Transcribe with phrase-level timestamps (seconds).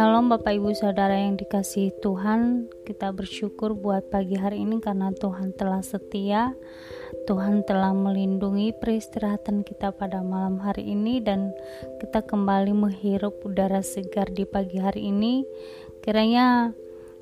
[0.00, 2.72] Shalom Bapak Ibu Saudara yang dikasihi Tuhan.
[2.88, 6.56] Kita bersyukur buat pagi hari ini karena Tuhan telah setia.
[7.28, 11.52] Tuhan telah melindungi peristirahatan kita pada malam hari ini Dan
[12.00, 15.44] kita kembali menghirup udara segar di pagi hari ini.
[16.00, 16.72] Kiranya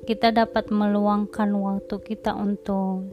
[0.07, 3.11] kita dapat meluangkan waktu kita untuk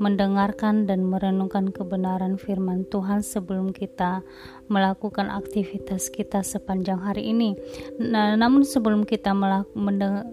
[0.00, 4.24] mendengarkan dan merenungkan kebenaran firman Tuhan sebelum kita
[4.72, 7.52] melakukan aktivitas kita sepanjang hari ini.
[8.00, 9.36] Nah, namun sebelum kita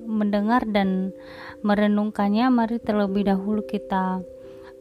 [0.08, 1.12] mendengar dan
[1.68, 4.24] merenungkannya, mari terlebih dahulu kita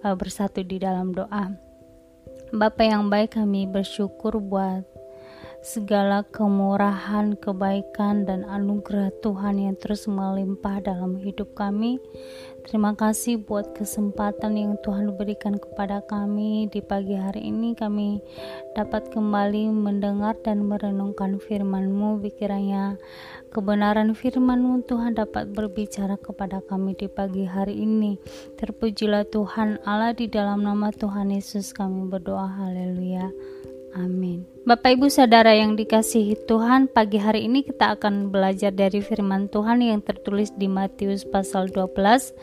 [0.06, 1.50] uh, bersatu di dalam doa.
[2.54, 4.95] Bapa yang baik, kami bersyukur buat
[5.66, 11.98] segala kemurahan, kebaikan, dan anugerah Tuhan yang terus melimpah dalam hidup kami.
[12.62, 17.74] Terima kasih buat kesempatan yang Tuhan berikan kepada kami di pagi hari ini.
[17.74, 18.22] Kami
[18.78, 22.22] dapat kembali mendengar dan merenungkan firman-Mu.
[22.22, 22.94] Pikirannya
[23.50, 28.14] kebenaran firman-Mu Tuhan dapat berbicara kepada kami di pagi hari ini.
[28.54, 32.46] Terpujilah Tuhan Allah di dalam nama Tuhan Yesus kami berdoa.
[32.50, 33.30] Haleluya.
[33.96, 34.44] Amin.
[34.68, 39.80] Bapak Ibu Saudara yang dikasihi Tuhan, pagi hari ini kita akan belajar dari firman Tuhan
[39.80, 42.36] yang tertulis di Matius pasal 12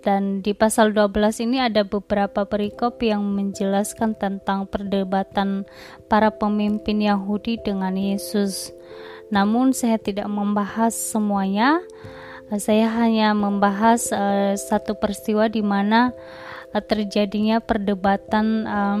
[0.00, 5.68] dan di pasal 12 ini ada beberapa perikop yang menjelaskan tentang perdebatan
[6.08, 8.72] para pemimpin Yahudi dengan Yesus.
[9.28, 11.84] Namun saya tidak membahas semuanya.
[12.48, 16.16] Saya hanya membahas uh, satu peristiwa di mana
[16.72, 18.98] uh, terjadinya perdebatan uh,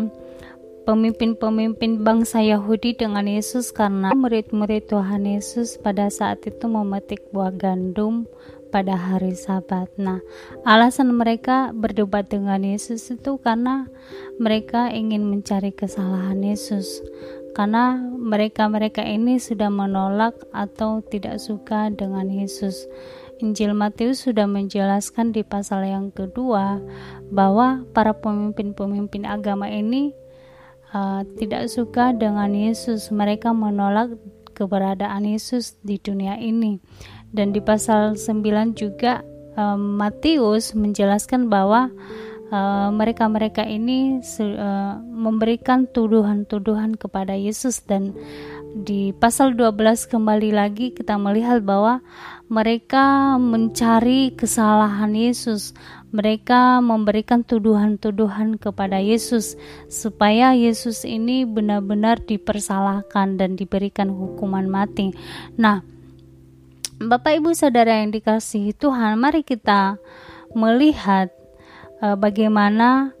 [0.88, 8.24] pemimpin-pemimpin bangsa Yahudi dengan Yesus karena murid-murid Tuhan Yesus pada saat itu memetik buah gandum
[8.72, 9.92] pada hari Sabat.
[10.00, 10.24] Nah,
[10.64, 13.84] alasan mereka berdebat dengan Yesus itu karena
[14.40, 17.04] mereka ingin mencari kesalahan Yesus.
[17.52, 22.88] Karena mereka-mereka ini sudah menolak atau tidak suka dengan Yesus.
[23.44, 26.80] Injil Matius sudah menjelaskan di pasal yang kedua
[27.28, 30.16] bahwa para pemimpin-pemimpin agama ini
[30.92, 33.08] uh, tidak suka dengan Yesus.
[33.12, 34.14] Mereka menolak
[34.56, 36.80] keberadaan Yesus di dunia ini.
[37.28, 39.20] Dan di pasal 9 juga
[39.54, 41.92] um, Matius menjelaskan bahwa
[42.96, 48.16] mereka-mereka uh, ini uh, memberikan tuduhan-tuduhan kepada Yesus dan
[48.72, 52.04] di pasal 12 kembali lagi kita melihat bahwa
[52.48, 55.76] mereka mencari kesalahan Yesus
[56.08, 59.60] mereka memberikan tuduhan-tuduhan kepada Yesus
[59.92, 65.12] supaya Yesus ini benar-benar dipersalahkan dan diberikan hukuman mati.
[65.60, 65.84] Nah,
[66.98, 70.02] Bapak Ibu Saudara yang dikasihi Tuhan, mari kita
[70.56, 71.30] melihat
[72.02, 73.14] uh, bagaimana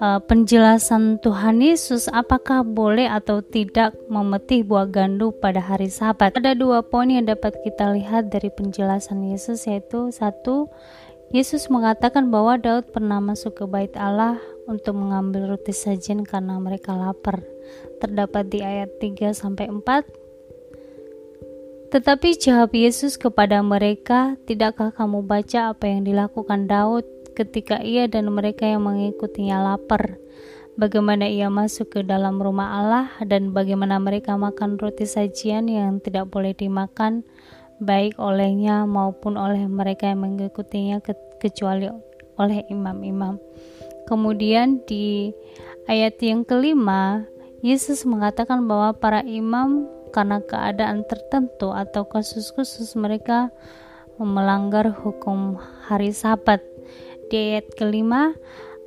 [0.00, 6.36] uh, penjelasan Tuhan Yesus apakah boleh atau tidak memetih buah gandum pada hari Sabat.
[6.36, 10.70] Ada dua poin yang dapat kita lihat dari penjelasan Yesus yaitu satu
[11.34, 14.38] Yesus mengatakan bahwa Daud pernah masuk ke bait Allah
[14.70, 17.42] untuk mengambil roti sajian karena mereka lapar.
[17.98, 20.06] Terdapat di ayat 3 sampai 4.
[21.90, 27.02] Tetapi jawab Yesus kepada mereka, "Tidakkah kamu baca apa yang dilakukan Daud
[27.34, 30.22] ketika ia dan mereka yang mengikutinya lapar?"
[30.76, 36.28] Bagaimana ia masuk ke dalam rumah Allah dan bagaimana mereka makan roti sajian yang tidak
[36.28, 37.24] boleh dimakan
[37.82, 41.00] baik olehnya maupun oleh mereka yang mengikutinya
[41.40, 41.88] kecuali
[42.36, 43.36] oleh imam-imam.
[44.06, 45.34] Kemudian di
[45.90, 47.26] ayat yang kelima,
[47.60, 53.50] Yesus mengatakan bahwa para imam karena keadaan tertentu atau kasus khusus mereka
[54.16, 56.62] melanggar hukum hari sabat.
[57.26, 58.38] Di ayat kelima,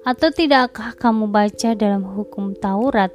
[0.07, 3.11] atau tidakkah kamu baca dalam hukum Taurat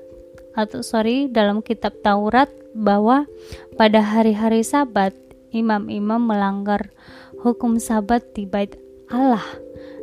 [0.54, 2.46] atau sorry dalam kitab Taurat
[2.76, 3.26] bahwa
[3.74, 5.10] pada hari-hari sabat
[5.54, 6.90] imam-imam melanggar
[7.38, 8.74] hukum sabat di bait
[9.06, 9.46] Allah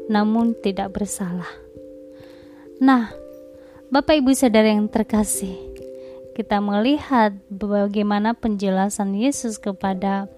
[0.08, 1.48] namun tidak bersalah.
[2.82, 3.14] Nah,
[3.92, 5.56] Bapak Ibu Saudara yang terkasih,
[6.34, 10.32] kita melihat bagaimana penjelasan Yesus kepada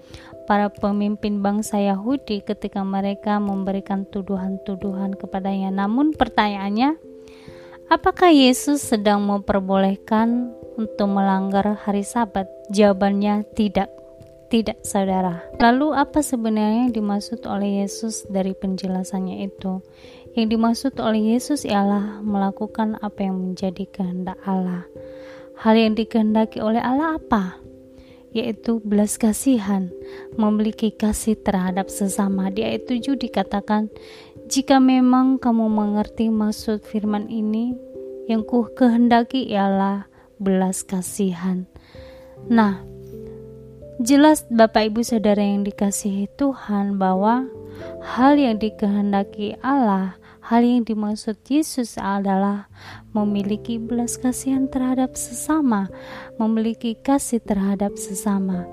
[0.49, 5.71] para pemimpin bangsa Yahudi ketika mereka memberikan tuduhan-tuduhan kepadanya.
[5.71, 6.97] Namun pertanyaannya,
[7.88, 12.49] apakah Yesus sedang memperbolehkan untuk melanggar hari Sabat?
[12.73, 14.02] Jawabannya tidak.
[14.53, 15.41] Tidak, saudara.
[15.57, 19.81] Lalu, apa sebenarnya yang dimaksud oleh Yesus dari penjelasannya itu?
[20.38, 24.85] Yang dimaksud oleh Yesus ialah melakukan apa yang menjadi kehendak Allah.
[25.57, 27.57] Hal yang dikehendaki oleh Allah apa?
[28.29, 29.89] Yaitu belas kasihan,
[30.38, 32.53] memiliki kasih terhadap sesama.
[32.53, 33.89] Di ayat 7 dikatakan,
[34.53, 37.73] "Jika memang kamu mengerti maksud firman ini,
[38.29, 40.05] yang ku kehendaki ialah
[40.38, 41.65] belas kasihan."
[42.53, 42.92] Nah,
[44.01, 47.45] jelas Bapak Ibu Saudara yang dikasihi Tuhan bahwa
[48.01, 52.71] hal yang dikehendaki Allah, hal yang dimaksud Yesus adalah
[53.13, 55.93] memiliki belas kasihan terhadap sesama,
[56.41, 58.65] memiliki kasih terhadap sesama.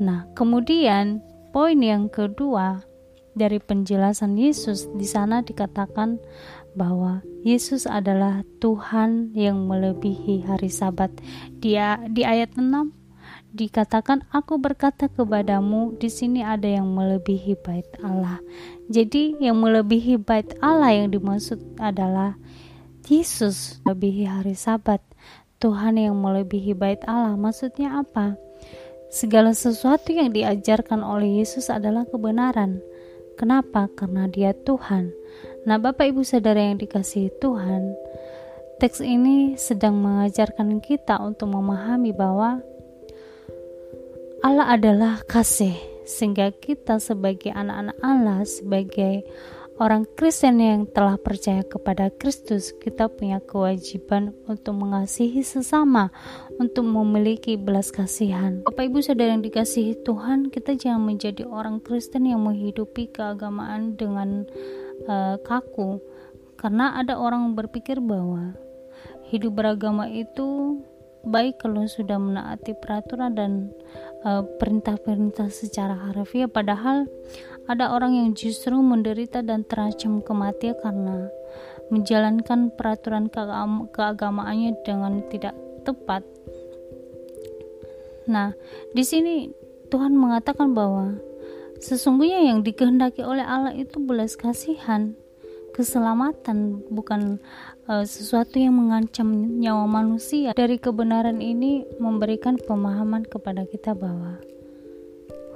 [0.00, 1.20] Nah, kemudian
[1.52, 2.84] poin yang kedua
[3.36, 6.16] dari penjelasan Yesus di sana dikatakan
[6.76, 11.12] bahwa Yesus adalah Tuhan yang melebihi hari Sabat.
[11.60, 13.05] Dia di ayat 6
[13.56, 18.38] dikatakan aku berkata kepadamu di sini ada yang melebihi bait Allah.
[18.92, 22.36] Jadi yang melebihi bait Allah yang dimaksud adalah
[23.08, 25.00] Yesus melebihi hari Sabat.
[25.56, 28.36] Tuhan yang melebihi bait Allah maksudnya apa?
[29.08, 32.84] Segala sesuatu yang diajarkan oleh Yesus adalah kebenaran.
[33.40, 33.88] Kenapa?
[33.96, 35.08] Karena Dia Tuhan.
[35.64, 37.96] Nah, Bapak Ibu Saudara yang dikasihi Tuhan,
[38.76, 42.60] teks ini sedang mengajarkan kita untuk memahami bahwa
[44.44, 49.24] Allah adalah kasih, sehingga kita sebagai anak-anak Allah, sebagai
[49.76, 56.12] orang Kristen yang telah percaya kepada Kristus, kita punya kewajiban untuk mengasihi sesama,
[56.56, 58.64] untuk memiliki belas kasihan.
[58.64, 64.48] Bapak Ibu Saudara yang dikasihi Tuhan, kita jangan menjadi orang Kristen yang menghidupi keagamaan dengan
[65.08, 66.00] uh, kaku
[66.56, 68.56] karena ada orang berpikir bahwa
[69.28, 70.80] hidup beragama itu
[71.26, 73.52] baik kalau sudah menaati peraturan dan
[74.22, 77.10] eh, perintah-perintah secara harfiah padahal
[77.66, 81.26] ada orang yang justru menderita dan terancam kematian karena
[81.90, 86.22] menjalankan peraturan keagama keagamaannya dengan tidak tepat.
[88.26, 88.54] Nah,
[88.90, 89.50] di sini
[89.86, 91.14] Tuhan mengatakan bahwa
[91.76, 95.12] Sesungguhnya yang dikehendaki oleh Allah itu belas kasihan,
[95.76, 97.36] keselamatan, bukan
[97.84, 100.56] uh, sesuatu yang mengancam nyawa manusia.
[100.56, 104.40] Dari kebenaran ini memberikan pemahaman kepada kita bahwa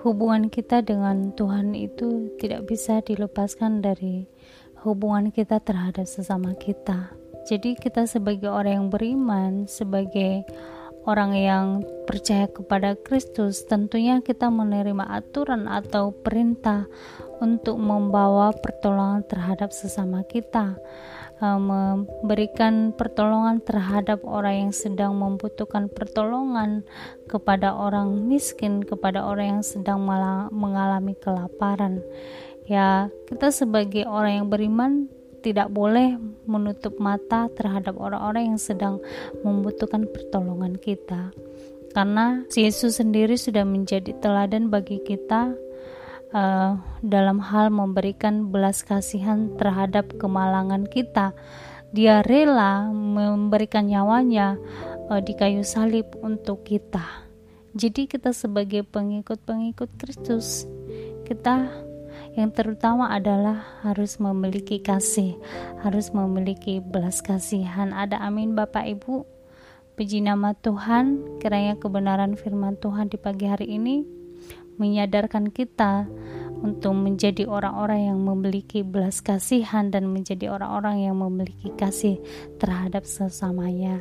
[0.05, 4.29] hubungan kita dengan Tuhan itu tidak bisa dilepaskan dari
[4.85, 7.17] hubungan kita terhadap sesama kita.
[7.49, 10.45] Jadi kita sebagai orang yang beriman, sebagai
[11.09, 11.65] orang yang
[12.05, 16.91] percaya kepada Kristus, tentunya kita menerima aturan atau perintah
[17.41, 20.77] untuk membawa pertolongan terhadap sesama kita,
[21.41, 26.85] eh, memberikan pertolongan terhadap orang yang sedang membutuhkan pertolongan,
[27.31, 30.03] kepada orang miskin, kepada orang yang sedang
[30.51, 32.03] mengalami kelaparan.
[32.67, 35.11] Ya, kita sebagai orang yang beriman
[35.41, 39.01] tidak boleh menutup mata terhadap orang-orang yang sedang
[39.43, 41.33] membutuhkan pertolongan kita.
[41.91, 45.51] Karena Yesus sendiri sudah menjadi teladan bagi kita
[46.31, 51.35] uh, dalam hal memberikan belas kasihan terhadap kemalangan kita.
[51.91, 54.55] Dia rela memberikan nyawanya
[55.11, 57.27] uh, di kayu salib untuk kita.
[57.75, 60.67] Jadi kita sebagai pengikut-pengikut Kristus,
[61.27, 61.71] kita
[62.39, 65.35] yang terutama adalah harus memiliki kasih,
[65.83, 67.91] harus memiliki belas kasihan.
[67.91, 69.27] Ada amin Bapak Ibu.
[69.99, 74.01] Puji nama Tuhan, kiranya kebenaran firman Tuhan di pagi hari ini
[74.81, 76.09] menyadarkan kita
[76.65, 82.17] untuk menjadi orang-orang yang memiliki belas kasihan dan menjadi orang-orang yang memiliki kasih
[82.57, 84.01] terhadap sesamanya.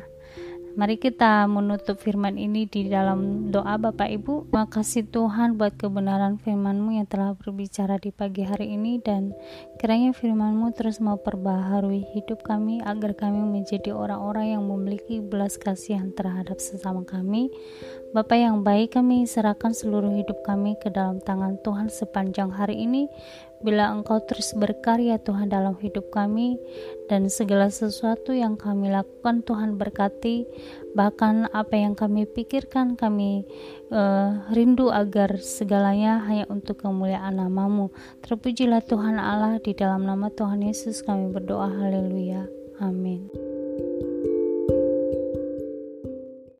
[0.70, 4.46] Mari kita menutup firman ini di dalam doa Bapak Ibu.
[4.46, 9.34] Terima kasih Tuhan buat kebenaran firman-Mu yang telah berbicara di pagi hari ini dan
[9.82, 16.62] kiranya firman-Mu terus memperbaharui hidup kami agar kami menjadi orang-orang yang memiliki belas kasihan terhadap
[16.62, 17.50] sesama kami.
[18.14, 23.10] Bapak yang baik kami serahkan seluruh hidup kami ke dalam tangan Tuhan sepanjang hari ini.
[23.60, 26.56] Bila Engkau terus berkarya Tuhan dalam hidup kami
[27.12, 30.48] dan segala sesuatu yang kami lakukan Tuhan berkati
[30.96, 33.44] bahkan apa yang kami pikirkan kami
[33.92, 37.92] uh, rindu agar segalanya hanya untuk kemuliaan namamu.
[38.24, 41.68] Terpujilah Tuhan Allah di dalam nama Tuhan Yesus kami berdoa.
[41.68, 42.48] Haleluya